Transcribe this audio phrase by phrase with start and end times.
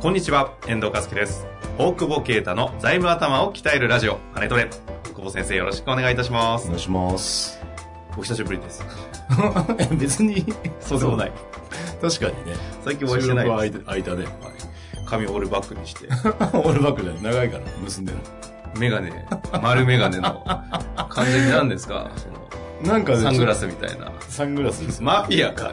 [0.00, 1.46] こんにちは、遠藤和樹です。
[1.76, 4.70] 大久保啓太の財務頭を鍛えるラジオ、ハネトレ。
[5.10, 6.66] 大久保先生よろしくお願いいたします。
[6.66, 7.60] お願いします。
[8.16, 8.84] お久しぶりです。
[9.98, 10.44] 別に、
[10.80, 11.32] そうでもない。
[12.00, 12.56] 確かにね。
[12.84, 13.78] 最近お会いしてない収録はです。
[13.80, 14.02] 空い
[15.06, 16.06] 髪をオールバックにして。
[16.08, 18.18] オールバックじゃない長いから、結んでる
[18.78, 19.26] メガネ、
[19.62, 20.44] 丸メガネの、
[21.10, 22.08] 完全に何ですか？
[22.16, 22.38] その
[22.92, 23.60] なんかね、サングラス。
[23.62, 24.12] スみたいな。
[24.28, 25.06] サングラスですよ。
[25.06, 25.72] マフィアか。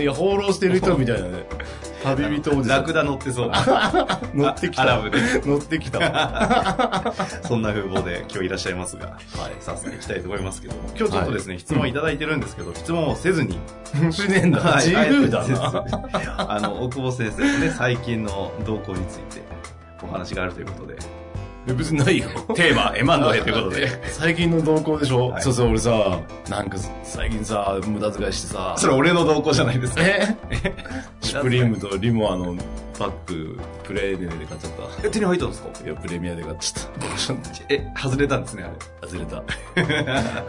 [0.00, 1.44] いや、放浪してる人みたいなね。
[2.04, 2.80] 旅人おじさん。
[2.80, 3.50] ラクダ乗ってそう。
[4.34, 4.82] 乗ってきた。
[4.82, 5.18] アラブで。
[5.44, 5.98] 乗ってきた。
[5.98, 7.12] は
[7.46, 9.10] そんな風貌で今日いらっしゃいますが、い。
[9.60, 13.58] 早速行きたいと思いますけども、今日ちょっとですね、質問いただいてるんですけど、質問をせずに、
[14.10, 14.60] しねえんだ。
[14.60, 15.84] はい自由だな。
[16.48, 19.42] あの、大久保先生のね、最近の動向について
[20.02, 20.96] お話があるということで、
[21.66, 22.28] 別にないよ。
[22.54, 23.88] テーマ、M&A ということで。
[24.12, 28.74] 最近の動向でしょ、はいそうそう、俺さ、なんか最近さ、無駄遣いしてさ。
[28.76, 30.02] それ俺の動向じゃないですか。
[30.04, 30.36] え？
[31.22, 32.54] シュプリームとリモアの
[32.98, 34.70] バッグ、プレミアで買っちゃっ
[35.04, 35.68] え、手に入ったんですか？
[35.70, 35.84] た。
[35.84, 36.80] いや、プレミアで買っちゃ
[37.32, 37.64] った。
[37.68, 38.66] え、外れたんですね、あ
[39.04, 39.08] れ。
[39.08, 39.42] 外れた。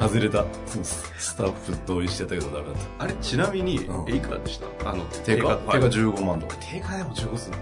[0.08, 0.38] 外れた。
[0.66, 1.54] そうスタッフ
[1.86, 4.90] 同意しちゃったけどダメだっあれ、ちなみに、うんえ、いくらでした？
[4.90, 5.18] あの、た。
[5.20, 5.48] 定価？
[5.48, 6.56] はい定価15万とか。
[6.60, 7.58] 定価でも15すんの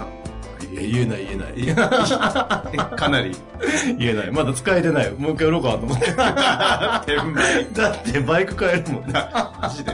[0.00, 0.06] な。
[0.74, 1.60] いや言えない言えない。
[1.60, 3.32] いやえ かなり。
[3.96, 4.30] 言えない。
[4.32, 5.10] まだ使えてない。
[5.12, 6.10] もう一回売ろうかと思って。
[6.16, 7.04] だ
[7.92, 9.12] ってバイク買えるもんね。
[9.62, 9.92] マジで。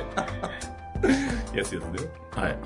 [1.54, 2.40] 安いやつで。
[2.40, 2.56] はい。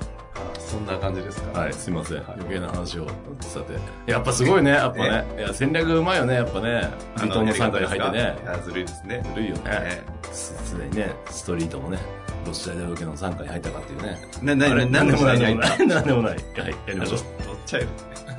[0.59, 1.59] そんな感じですか？
[1.59, 2.17] はい、すいません。
[2.27, 3.07] 余計な話を。
[3.41, 3.73] さて。
[4.11, 5.25] やっぱすごいね、やっぱね。
[5.37, 6.89] いや、戦略うまいよね、やっぱね。
[7.17, 8.35] 伊藤の参加に入ってね。
[8.63, 9.21] ずるいですね。
[9.33, 9.61] ずるいよね。
[9.65, 11.97] えすすでにね、ストリートもね、
[12.45, 14.17] ロスチャイルド系の参加に入ったかっていうね。
[14.41, 15.55] えな、な、な、なんでもない、ななんんでもない。
[15.55, 15.87] でもない。
[15.87, 16.33] なんでもない。
[16.33, 17.19] はい、やりましょう。
[17.65, 17.87] ちゃえる。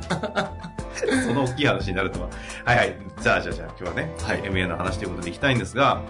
[1.27, 2.29] その大きい話になるとは。
[2.65, 2.97] はいはい。
[3.21, 6.01] じゃあじゃあじゃあ今日はね、はい MA の話ということでいきたいんですが、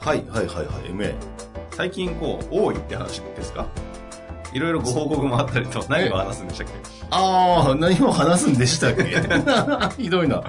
[0.00, 1.14] はい、はい、はい、はい、MA。
[1.72, 3.66] 最近こう、多いって話ですか？
[4.52, 6.72] いろいろご報告もあったりと、何を話すんでしたっけ？
[7.10, 9.04] ああ、何も話すんでしたっけ？
[10.02, 10.42] ひどいな。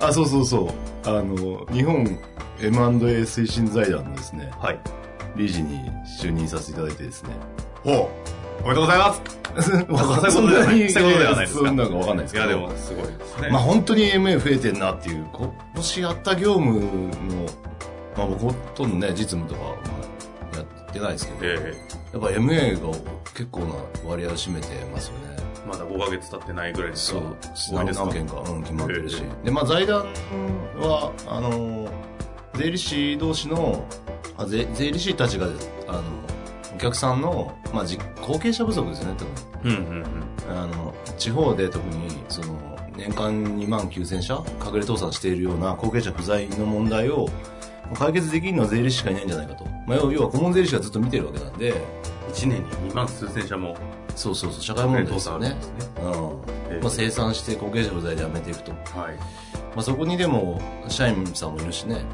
[0.00, 0.68] あ、そうそうそう。
[1.08, 2.18] あの、日本
[2.60, 4.78] M&A 推進財団のですね、はい。
[5.36, 5.90] 理事に
[6.20, 7.30] 就任させていただいてですね。
[7.84, 8.10] おお
[8.64, 9.43] めでとうございます
[10.30, 11.66] そんなに、そういうことではないですか？
[11.66, 12.58] そんなのかわかんないですいや、けど。
[12.60, 13.48] でも、すごいですね。
[13.50, 16.86] まあ本当に MA 増えてんなっていう、今年やった業務の、
[18.16, 19.66] まあ僕ほとんどね、実務とか、ま
[20.54, 21.74] あ、やってないですけど、え
[22.12, 22.96] やっぱ MA が
[23.34, 23.66] 結構な
[24.06, 25.36] 割合を占めてますよね。
[25.38, 27.20] えまだ5ヶ月経ってないぐらいですそか
[27.72, 29.44] う、何件か、うん、決まってるしえ。
[29.46, 30.04] で、まあ財団
[30.78, 31.88] は、あの、
[32.54, 33.84] 税理士同士の、
[34.36, 35.46] あ税税理士たちが、
[35.88, 36.02] あの、お
[36.84, 39.76] 客さんの、まあ、じ後継者不足ですよね、多分。
[39.76, 40.58] うんうんうん。
[40.58, 47.28] あの、地方で特に、その、年間2万9000社、隠れ倒産しているような後継者不在の問題を、
[47.94, 49.64] 解決できるのは税理士しかいないんじゃないかと。
[49.86, 51.74] まあ、要要は顧問税理士がずっと見てるわけなんで、
[52.32, 53.76] 1年に2万数千社も、
[54.14, 55.50] そうそうそう、社会問題ですよね。
[55.50, 55.56] ね。
[56.02, 56.12] うん。
[56.70, 58.72] ええまあ、生産して後継者不在でやめていくと。
[58.72, 59.16] はい。
[59.16, 62.04] まあ、そこにでも、社員さんもいるしね、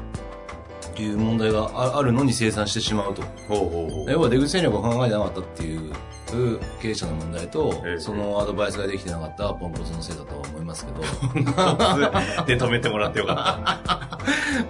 [1.01, 3.23] いう問題がああるのに生産してしまうと。
[4.07, 5.93] 要は出口戦略を考えてなかったっていう
[6.81, 11.01] 経営者の問題と、ええそのアドバイスができてなかったポンコツのせいだとは思いますけど、
[12.45, 13.79] で止めてもらってよか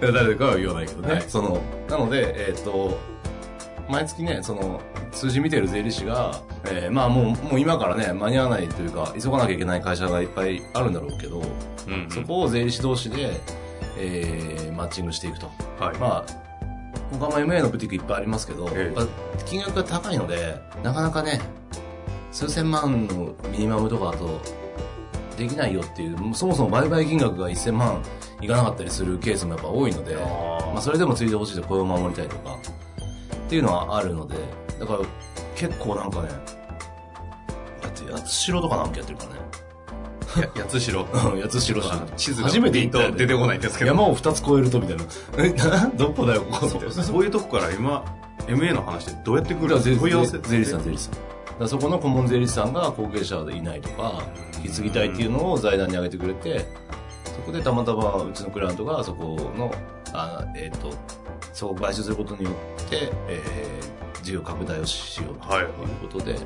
[0.00, 1.14] 誰かは言わないけどね。
[1.14, 2.98] はいその、なので、えっ、と、
[3.88, 4.80] 毎月ね、その、
[5.12, 11.92] 数字見てる税理士が、えーまあもう、もう今からね、間に合わないというか、急がなきゃいけない会社がいっぱいあるんだろうけど、った。
[11.92, 13.40] うん、そこを税理士同士で、
[13.96, 15.50] えーマッチングしていくと。
[15.78, 15.98] はい。
[15.98, 16.42] まあ、
[17.12, 19.06] 他も MA のブティックいっぱいありますけど、ええ
[19.44, 21.40] 金額が高いので、なかなかね、
[22.30, 24.40] 数千万のミニマムとかだと、
[25.36, 28.02] できないよっていう、そもそも売買金額が1000万
[28.40, 30.18] いかなかったりするケースもやっぱ多いので、あ
[30.72, 32.56] まあ、それでもついてほしいと雇用を守りたいとか、
[33.46, 34.36] っていうのはあるので、
[34.80, 35.00] だから
[35.54, 36.28] 結構なんかね、
[37.82, 39.40] だって八代とかなんかやってるからね。
[40.54, 41.02] 八つ城。
[41.02, 41.06] うん
[41.40, 41.74] 八代市。
[42.16, 43.90] 地図が初めて行った出てこないんですけど。
[43.90, 45.04] 山を二つ越えるとみたいな。
[45.38, 46.90] え、などこだよ、ここみたいな。
[46.90, 48.04] そうそういうとこから今、
[48.46, 51.60] MA の話ってどうやって来る税問い合わせ税理士さん、税理士さん。
[51.60, 54.22] だそこの顧問税理士さんが後継者でいないとか、
[54.56, 56.66] 引き継ぎたいっていうのを財団に上げてくれて、
[57.24, 59.72] そこでたまたまうちのクライアントがそこの、
[60.12, 60.92] あえっ、と、
[61.52, 65.68] そこを買収することによって、えー、事業拡大をしようとはいいう
[66.00, 66.36] ことで、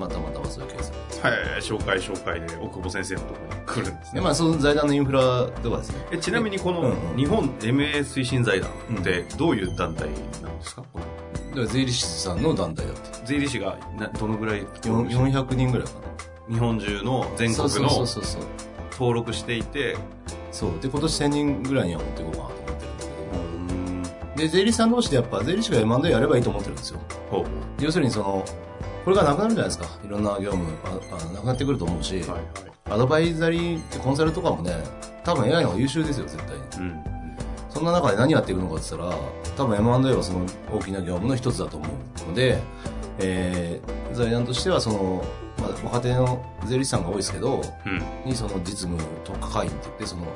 [0.00, 0.92] またまたはそういうケース。
[1.22, 4.24] はい、紹介紹介で奥久保先生のところに来るんですで、ね。
[4.24, 6.06] まあ、その財団のインフラとかですね。
[6.12, 10.08] えちなみにこの日本 MA 推進財団ってどういう団体
[10.42, 13.00] なんですか、だから税理士さんの団体だって。
[13.26, 15.92] 税理士がなどのぐらいよ400人ぐらいか
[16.48, 16.54] な。
[16.54, 18.06] 日本中の全国の。
[18.92, 19.96] 登録していて
[20.52, 20.72] そう。
[20.80, 24.02] で、今年1000人ぐらいには持っていこうかなと思ってるんだうん
[24.36, 24.42] けど。
[24.42, 27.00] で、税理士さん同士でやっぱ税理士が M&A やればいいと思ってるんですよ。
[27.80, 28.44] 要するにその、
[29.04, 29.86] これがなくなるじゃないですか。
[30.04, 32.40] いろんな業務、ああなくなってくると思うし、はいはい
[32.90, 34.72] アドバイザリーってコンサルとかもね、
[35.22, 36.90] 多分 AI の方が優秀ですよ、絶対に。
[36.90, 37.04] うん
[37.68, 39.16] そんな中で何やっていくのかって言ったら、
[39.56, 42.58] 多分 M&A はその大きな業務の一つだと思うので、
[43.20, 45.24] えー、財団としてはその、
[45.56, 50.26] まあ、若手の税理士さんが多いですけど、うんにその実務特化会員って言って、その、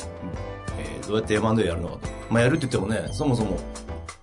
[0.78, 2.08] えーどうやって M&A やるのかと。
[2.30, 3.58] まあ、やるって言ってもね、そもそも、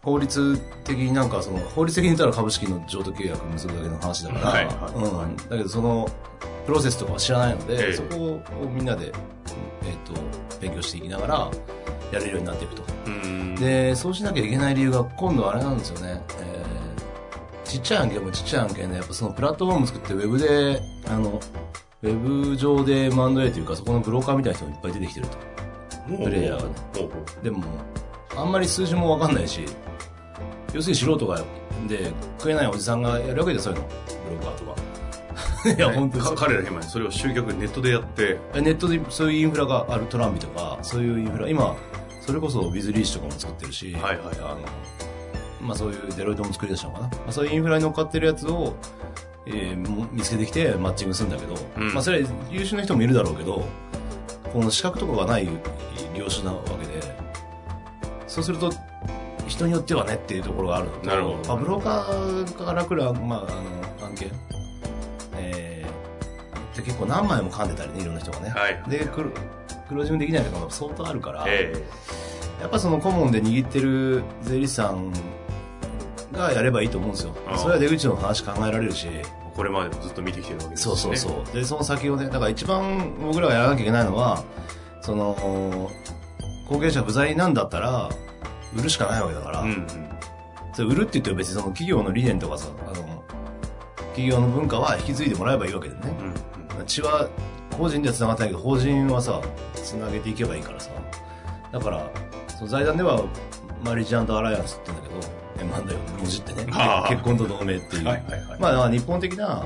[0.01, 5.35] 法律的になんかその、法律的に言ったら株式の譲渡契約結ぶだけの話だから、はいはいうん。
[5.35, 6.09] だけどその、
[6.65, 9.13] プロセスとかは知らないので、ええそこをみんなで、えっ、
[10.05, 10.13] と、
[10.59, 11.51] 勉強していきながら、
[12.11, 12.83] やれるようになっていくと。
[13.05, 16.21] うんで、そうしなきゃいけない理由が今度あれなんですよね。
[16.39, 16.51] えー
[17.71, 21.39] ちっちゃい案件もちっちゃい案件で、やっぱそのプラットフォーム作ってウェブで、あの、
[22.03, 25.37] ウェブ上で M&A というか、そこのブローカーみたいな人もいっぱい出てきてると。
[26.21, 26.75] プレイヤーがね。
[27.41, 27.63] でも、
[28.35, 29.65] あんまり数字もわかんないし、
[30.73, 31.43] 要するに素人が、
[31.87, 33.87] で、食えないおじさんがやるわけでそういうの。
[33.87, 33.93] ブ
[34.35, 34.81] ローカーとか。
[35.77, 41.75] いや、本当に彼ら今それを集客ネットでやってネットでそういうインフラがあるトランビとか、そういうインフラ、今、
[42.25, 44.57] それこそビズリーシとかも作ってるし、はいはいあの、
[45.61, 47.07] まあそういうデロイトも作り出したのかな。
[47.07, 48.75] まあそういうインフラに乗っかってるやつを、
[49.45, 53.65] えーも見つけてきてマッチングするんだけど、うんまあそれ優秀な人もいるだろうけど、
[54.53, 55.47] この資格とかがない
[56.15, 56.90] 業種なわけで、
[58.31, 58.71] そうすると、
[59.45, 61.35] 人によってはねっていうところがあるのとなるほど。
[61.49, 63.39] まあ、ブローカーから来る、まあ、
[63.99, 64.31] あの案件、
[65.35, 68.49] えー、で結構何枚も噛んでたりね、いろんな人がね。
[68.51, 68.81] はい。
[68.89, 69.29] で、黒
[69.89, 71.73] 黒字もできないとかも相当あるから、え
[72.61, 75.11] やっぱその顧問で握ってる税理士さん
[76.31, 77.35] がやればいいと思うんですよ。
[77.57, 79.21] それは出口の話考えられるし、え
[79.53, 81.53] これまでもずっと見てきてるわけですそうそうそう。
[81.53, 84.41] で、その先をね、だから一番僕らがやらなきゃいけないのは、
[85.01, 85.91] その、
[86.71, 88.09] 後継者不在なんだったら、
[88.73, 89.87] 売るしかないわけだから、うんうん。
[90.73, 93.23] それ売るって言っても別にその企業の理念とかさ、あの、
[94.11, 96.01] 企業の文化は引き継いでもらえばいいわけでね。
[96.19, 97.29] うん血は
[97.77, 99.39] 個人では繋がってないけど法人はさ
[99.75, 100.89] 繋げていけばいいからさ。
[101.71, 102.09] だから
[102.47, 103.23] その財団では
[103.85, 107.09] マリージアントアライアンスって言うんだけど M&A をもじってね はあ。
[107.09, 108.59] 結婚と同盟っていう、はいはいはい。
[108.59, 109.63] まあ日本的な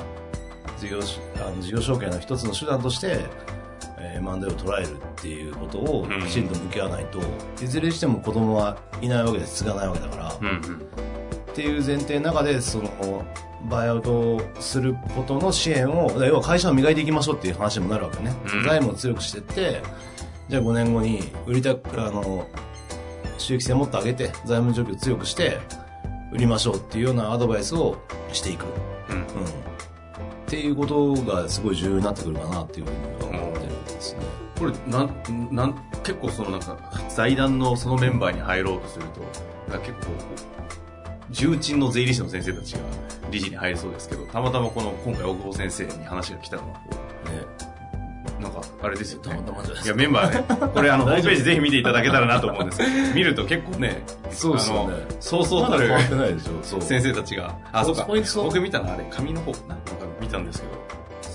[0.77, 3.54] 事業しあの事業承継の一つの手段としてえー
[3.97, 7.19] M&A を捉えるっていうことをきちんと向き合わないと、
[7.63, 10.85] いずれにしても子供はいないわけです継がないわけだから、うんうん
[11.55, 13.23] っていう前提の中で、その、
[13.69, 18.33] バイアウトすることの支援を、要は会社を磨いていきましょうっていう話にもなるわけね。
[18.53, 19.81] うん財務を強くしてって、
[20.49, 22.45] じゃあ5年後に売りたく、あの、
[23.37, 25.57] 収益性をもっと上げて、財務状況を強くして、
[26.33, 27.97] 売りましょうっていうようなアドバイスを
[28.33, 28.65] していく。
[29.09, 29.23] うんうん。
[29.23, 29.27] っ
[30.45, 32.97] ていうことがすごい重要になってくるかなっていうふうに
[34.13, 34.25] ですね。
[34.59, 36.77] これなんなん結構そのなんか
[37.09, 39.21] 財団のそのメンバーに入ろうとすると
[39.71, 40.13] なんか結構
[41.31, 42.79] 重鎮の税理士の先生たちが
[43.31, 46.95] 理事に入りそうですけどたまたまこの今回大久保先生に話が来たのはこ
[47.29, 47.41] ね。
[48.39, 49.29] うなんかあれですよね。
[49.29, 49.85] たまたまじゃないですか。
[49.85, 50.71] いやメンバーね。
[50.73, 54.89] これあの ホームページぜひ見ていただけたらなと思うんですけど見ると結構ねそうそ
[55.39, 55.89] うそうたる。
[56.81, 58.01] 先生たちがあそうか。
[58.01, 58.43] そこにそう。
[58.45, 59.91] 僕見たのあれ紙の方なんか
[60.21, 60.74] 見たんですけど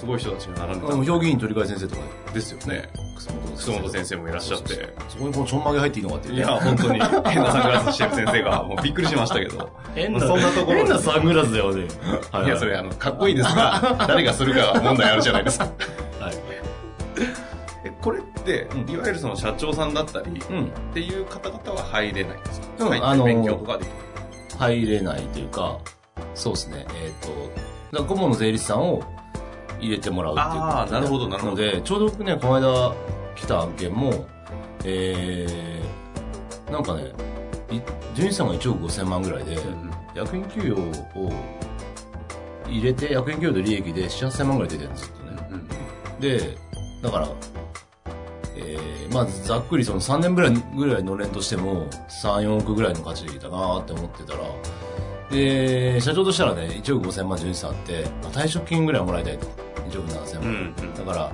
[0.00, 2.02] すごい人たちが並んでたあの評議員取り替え先生とか
[2.33, 9.71] ですよね楠本先生もいらっしゃってそうそうそうそこにこのちょんまげ入っていいのかっていうねいや、本当に、変なサングラスしてる先生が、 もうびっくりしましたけど。
[9.95, 11.87] 変そんなところ変なサングラスだよね。
[12.33, 15.64] はいや、それ、あの、かっこいいですが、誰がするかは問題あるじゃないですか。
[16.19, 16.35] はい。
[17.85, 20.71] え、これってうん、いわゆるその社長さんだったり、っうん。
[20.95, 22.87] ていう方々は入れないんですか？
[22.87, 23.92] うんあの勉強とかできる。
[24.59, 25.76] 入れないというか、
[26.35, 26.87] そうですね。
[27.02, 27.28] えっ、と、
[27.92, 29.02] だから顧問の税理士さんを
[29.80, 32.94] 入れてもらうっていうあーなるほどなるほどので、ちょうど僕ね、この間
[33.34, 34.26] 来た案件も、
[34.84, 37.12] えー、なんかね、
[37.70, 37.80] い
[38.14, 39.58] 純資産が1億5000万ぐらいで、
[40.14, 40.80] 役員給与
[41.16, 41.32] を
[42.66, 45.49] 入れて、役員給与と利益で7、8000万ぐらい出てるんですよね。
[45.50, 45.68] うん
[46.20, 46.56] で、
[47.02, 47.28] だから、
[48.56, 51.87] えー、まあざっくりその3年ぐらいぐらいのれんとしても、
[52.22, 54.40] 3、4億ぐらいの価値だなって思ってたら、
[55.30, 59.70] で、社長としたらね、1億5000万純資産あって、まあ、退職金ぐらいはもらいたいと。
[59.90, 60.44] 1億7000万。
[60.44, 61.32] うんうんだから、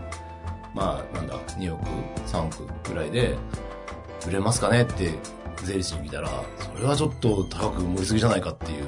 [0.75, 1.83] まあ、なんだ、2億、
[2.27, 3.35] 3億ぐらいで、
[4.27, 5.15] 売れますかねって
[5.65, 6.29] 税理士に聞いたら、
[6.75, 8.87] それはちょっと高く盛りすぎじゃないかっていう。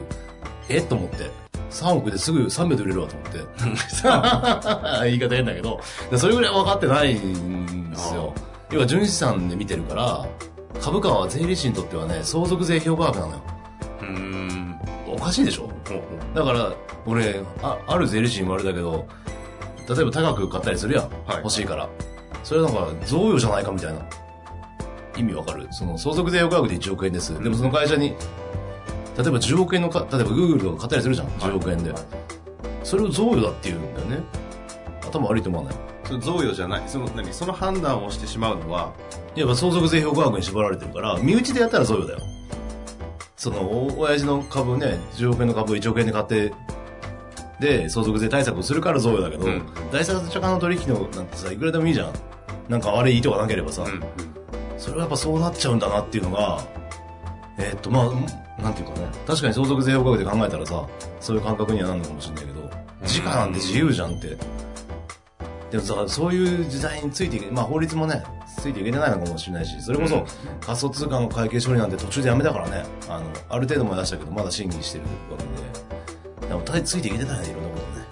[0.68, 0.80] え？
[0.82, 1.30] と思って。
[1.70, 3.38] 3億ですぐ3秒で売れるわと思って。
[5.08, 8.34] 言い方変だけど、でそれぐらい分かってないんですよ。
[8.70, 10.26] 要は純資産で見てるから、
[10.82, 13.40] 株価は税理士にとってはね、相続税評価額なのよ。
[14.00, 14.78] うーん。
[15.06, 15.70] おかしいでしょ？
[16.34, 16.72] だから、
[17.06, 19.06] 俺、あある税理士に言われたけど、
[19.88, 21.04] 例えば高く買ったりするやん。
[21.26, 21.88] はい欲しいから。
[22.44, 24.00] それはなんか、贈与じゃないかみたいな。
[25.16, 25.66] 意味わかる？
[25.70, 27.42] その、相続税評価額で1億円です。
[27.42, 28.16] でもその会社に、例え
[29.16, 31.28] ば10億円のか、例えば Google とか買ったりするじゃん。
[31.28, 31.92] 10億円で。
[32.84, 34.20] それを贈与だって言うんだよね。
[35.02, 35.74] 頭悪いと思わない？
[36.04, 36.82] それ贈与じゃない。
[36.86, 37.32] その、何？
[37.32, 38.92] その判断をしてしまうのは、
[39.34, 42.20] いや、相続税評価額に縛られてるから、身内でやったら贈与だよ。
[43.36, 46.52] その、お親父の株ね、10億円の株を1億円で買って、
[47.60, 49.62] で、相続税対策をするから贈与だけど、うん。
[49.92, 52.12] 第三者間の取引のなんてさ、いくらでもいいじゃん。
[52.68, 54.02] なんか悪い意図がなければさ、うん。
[54.76, 56.62] それはやっぱそうなっちゃうんだなっていうのが、
[57.58, 60.86] えーっと、まあ、なんていうかね、確かに相続税評価額で考えたらさ、
[61.20, 62.70] そういう感覚にはなるのかもしれないけど、
[63.04, 64.36] 時価なんて自由じゃんって。
[65.70, 68.22] でもさ、そういう時代についていけ、まあ法律もね、
[68.58, 70.24] ついていけてないのかもしれないし、それこそうん。
[70.60, 75.50] 仮想通貨の会計処理なんて途中でやめたからね、あの、ある程度まで出したけど、まだ審議してるわけで、
[76.48, 78.06] でも大ついていけてないね、いろんなことね。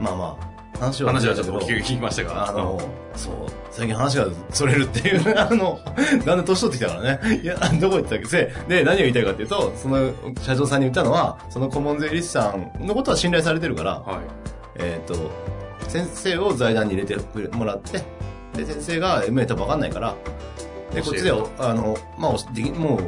[0.00, 2.48] まあまあ、話は話はちょっと聞きましたが。
[2.48, 2.80] あの、
[3.16, 3.34] そう、
[3.70, 7.40] 最近話がそれるっていう、あの、だんだん年取ってきたからね。
[7.42, 8.26] いや、どこ行ったっけ？
[8.26, 14.24] せで、何を言いたいかっていうと、その社長さんに言ったのは、その顧問税理士さんのことは信頼されてるから、はい。
[14.76, 15.14] えっ、と、
[15.88, 17.16] 先生を財団に入れて
[17.56, 18.02] もらって、
[18.56, 20.14] で、先生が MA 多分わかんないから、
[20.92, 23.00] で、こっちで、教あの、まあ、おできもう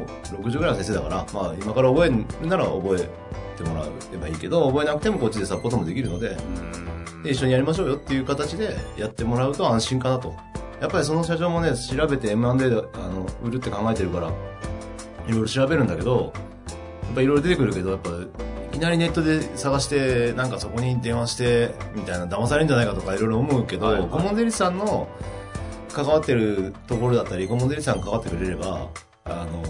[0.43, 3.09] 60ぐらいの先生だから、まあ、今から覚えるなら覚え
[3.57, 6.37] てもらえばいいけど、覚えなくてもこっちでサポートもできるので、
[7.23, 10.35] で、一緒にやりましょうよっていう形でやってもらうと安心かなと。
[10.79, 14.27] やっぱりその社長もね、調べて M&A で、あの、売るって考えてるから、
[15.27, 16.31] いろいろ調べるんだけど、
[17.03, 25.07] やっぱいろいろ出てくるけど、やっぱ、いきなりネットで探して、なんかそこに電話して、みたいな、騙されるんじゃないかとかいろいろ思うけど、はいはい顧問税理士さんの
[25.91, 28.87] 関わってるところだったり、顧問税理士さんが関わってくれれば、
[29.25, 29.63] あの、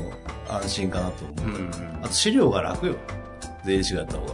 [0.49, 1.47] 安心かなと思う。
[1.47, 1.99] うんうん。
[2.03, 2.95] あと資料が楽よ。
[3.67, 4.33] 税理士がやった方が。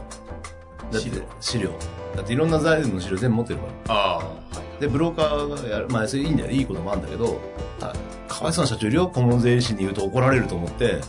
[0.91, 1.09] だって
[1.41, 1.71] 資料。
[2.15, 3.95] だっていろんな財務の資料全部持ってるから。
[3.95, 4.23] ああ、は
[4.77, 4.81] い。
[4.81, 6.51] で、ブローカーがやる、まあ、それいいんだよ。
[6.51, 7.39] いいこともあるんだけど、
[7.79, 7.93] た
[8.27, 9.07] かわいそうな社長いるよ。
[9.07, 11.01] 顧問税理士に言うと怒られると思って、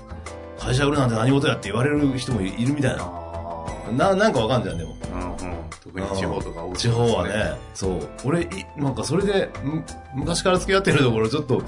[0.58, 3.02] 会社売るなんて何事やって言われる人もいるみたいな。
[3.02, 4.96] あな、なんかわかんじゃん、でも。
[5.12, 5.36] あ。
[5.42, 5.56] うんうん。
[5.82, 8.08] 特に地方とか多いです地方はね、そう。
[8.24, 11.62] 俺、いなんかそれで、む昔から付き合ってるところ、ちょっと、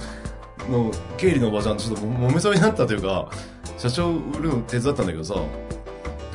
[0.70, 3.28] の、経理のおばちゃんとちょっとも揉めそうになったというか、
[3.76, 5.34] 社長売るの手伝ったんだけどさ、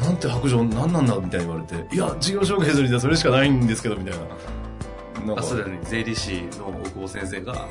[0.01, 5.25] なんて白状、なんなんだみたいに言われて、いや、事業承継するにはそれしかないんですけど、みたいな。
[5.27, 7.67] なんあ、かそれに税理士の大久保先生が、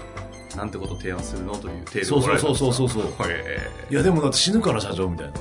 [0.57, 3.31] なんてこと提案するのという程度そうそうそうそうそうそう。
[3.31, 3.59] へ
[3.91, 5.33] いや、でもだって死ぬから社長みたいな。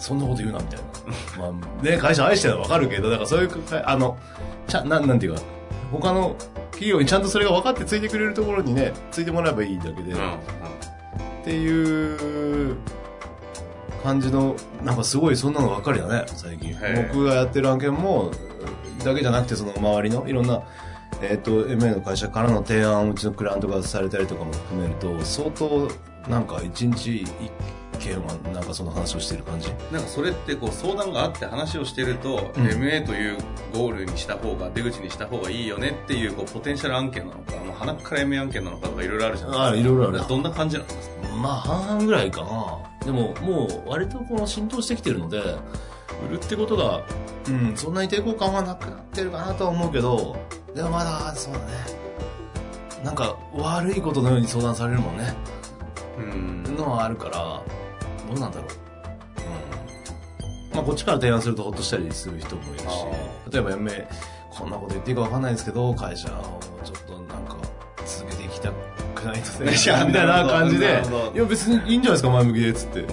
[0.00, 0.80] そんなこと言うな、みたい
[1.38, 1.46] な。
[1.50, 4.16] まあ、ね、会社愛してるのはわかるけど、だからそういうか、あの、
[4.66, 5.40] ちゃ、なん、なんていうか、
[5.92, 6.34] 他の
[6.72, 10.12] 企業にちゃんとそれが分かってついてくれるところにね、ついてもらえばいいだけで、え。
[10.14, 10.30] うんうん。
[10.32, 10.34] っ
[11.44, 12.76] ていう
[14.02, 16.74] 感じの、なんかすごいそんなのばっかりだね、最近。
[17.12, 18.30] 僕がやってる案件も、
[19.04, 20.62] だけじゃなくて、その周りのいろんな、
[21.22, 25.88] えっ、と、MA の会社からの提案をうちのクライアントがされたりとかも含めると、相当、
[26.28, 27.28] なんか一日一
[27.98, 29.68] 件は、なんかその話をしてる感じ。
[29.90, 33.38] なんかそれってこう相談があって話をしてると、うん MA という
[33.74, 41.28] ゴールにした方が出口にした方がいいよねっていうこうポテンシャル案件なのかもう鼻から MA 案件なのかとかいろいろあるじゃないですかあいろいろあるどんな感じなんですか？
[41.36, 42.78] まあ、半々ぐらいかな。
[43.08, 45.38] でも、もう、割とこの浸透してきてるので、
[46.28, 47.02] 売るってことが、
[47.48, 50.36] うん、そんなに抵抗感はなくなってるかなとは思うけど、
[50.74, 51.64] でもまだ、そうだね。
[53.02, 55.32] なんか、悪いことのように相談されるもんね。
[56.18, 57.62] うんのはあるから、
[58.28, 58.68] どうなんだろう。
[60.68, 60.76] うん。
[60.76, 64.06] まあ、こっちから提案するとほっとしたりする人もいるしあ、例えば、嫁、
[64.50, 66.57] こんなこと言っていいかわかんないですけど、会社を
[69.28, 69.72] ないとね、
[70.06, 71.02] みたいな感じで
[71.34, 73.04] いや別にいいんじゃないですか、前向きで、つって。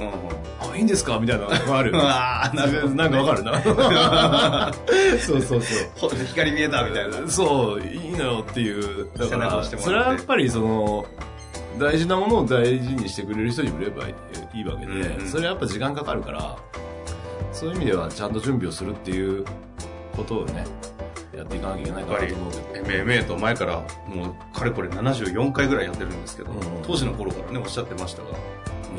[0.60, 1.92] あ、いいんですかみたいなのがある。
[1.96, 4.72] あーななんかわかるな。
[5.20, 5.88] そうそうそう。
[5.96, 9.08] ほ光見えたみたいなそう、いいのよっていう。
[9.18, 11.06] だから、それはやっぱりその、
[11.78, 14.12] 大事なものを大事にしてくれる人に売ればい
[14.56, 16.56] いいいわけで、うんうんそれはやっぱ時間かかるから、
[17.52, 19.44] そういう意味ではちゃんと準備をするっていう
[20.16, 20.64] ことをね、
[21.38, 22.86] やっていかなきゃいけないかなと思うけど。
[22.86, 26.60] MMA と前からもうかれこれ74回ぐらいやってるんですけど、うん。
[26.84, 28.28] 当時の頃からねおっしゃってましたが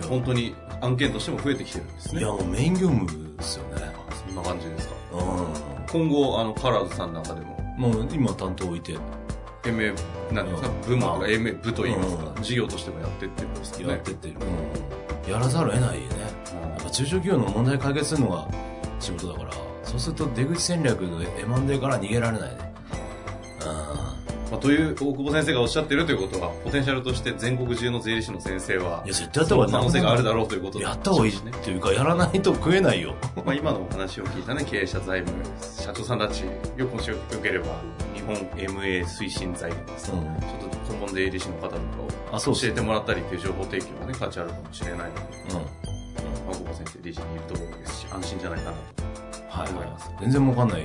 [0.08, 2.20] 本当に案件としても増えてきてるんですね。
[2.20, 3.90] いや、もうメイン業務ですよね。
[4.26, 4.94] そんな感じですか？
[5.12, 5.18] う
[5.90, 7.56] 今後あのカラーズさんなんかでも。
[7.76, 7.80] ん。
[7.80, 8.96] もう今担当置いて。
[9.62, 9.92] MA
[10.32, 10.80] なんですか、うん。
[10.82, 11.28] 文化とかまあ。
[11.28, 12.42] MA 部といいますか、うん。
[12.42, 13.92] 事業としてもやってってるんですよね。
[13.94, 14.34] やってってる、
[15.26, 15.28] う。
[15.28, 16.20] ん、やらざるを得ないよね。
[16.20, 18.48] やっぱ中小企業の問題解決するのが
[19.00, 19.50] 仕事だから
[19.98, 22.72] そうすると出口戦略の M&A から逃げられないね。
[24.50, 29.72] まあ、という大久保先生がおっしゃってるということはポテンシャルとして全国中の税理士の先生はいや絶対やった方がいい。
[29.72, 31.32] 可能性があるだろうということやった方がいい。
[31.32, 33.14] ねっていうかやらないと食えないよ。
[33.44, 36.44] まあ、今のお話を聞いたね経営者財務社長さんたち
[36.76, 37.66] よくもしよければ
[38.14, 39.86] 日本 MA 推進財務。
[39.86, 40.22] ですか、うん。
[40.22, 45.10] ちょっと顧問税理士の方とかを教えてもらったりっていう情報提供がね価値あるかもしれないので。
[45.54, 45.86] うん。
[46.48, 49.05] 大久保先生理事にいるところですし安心じゃないかな
[49.60, 49.68] はい。
[50.22, 50.82] 全然儲かんない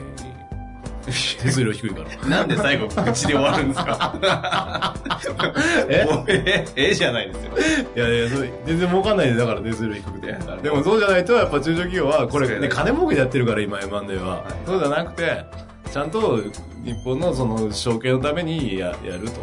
[1.06, 2.10] 手数料低いから。
[2.12, 4.96] となんで最後口で終わるんですか？
[5.90, 6.08] え？
[6.28, 6.90] ええ？
[6.92, 7.52] えじゃないですよ。
[7.96, 10.38] いやいや、それ全然儲かんないで、だから手数料低くて。
[10.62, 14.44] でもそうじゃないと、やっぱ中小企業は、これね、金儲けでやってるから、今 M&A は。
[14.44, 14.54] はい。
[14.66, 15.44] そうじゃなくて、
[15.92, 16.38] ちゃんと
[16.86, 19.42] 日本のその承継のためにややると。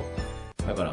[0.67, 0.93] だから、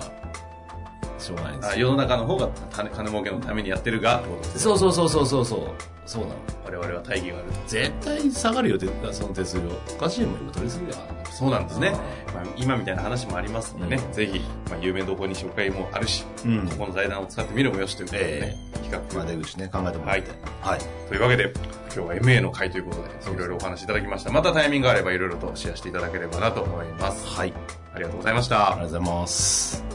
[1.25, 5.59] しょうがないんです世の中の方が金金儲けのためにやってるがってことですねそうそうそうそうそうそう。
[6.05, 6.35] そうなの。
[6.63, 9.63] 我々は大義がある絶対下がるよ、てその手数料。
[9.95, 10.99] おかしいもん、今取りすぎだよ。
[11.31, 11.91] そうなんですね、
[12.33, 14.39] まあ、今みたいな話もありますのでね、うんぜひ、
[14.69, 20.31] まあ、有名どころに紹介もあるし、うんここの財団を使ってみるもよしということでね、企画、まあ出口ね、考えてもらって。
[20.61, 20.79] はい。
[21.09, 21.51] というわけで
[21.95, 27.53] 今日は MA の会ということでいろいろお話いただきましたまたタイミングがあればいろいろとシェアしていただければなと思いますはい。
[27.93, 29.94] ありがとうございましありたがとうございます。